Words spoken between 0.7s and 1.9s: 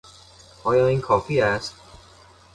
این کافی است؟